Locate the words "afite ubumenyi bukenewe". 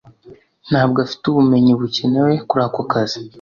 1.05-2.31